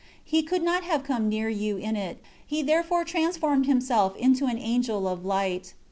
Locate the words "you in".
1.47-1.95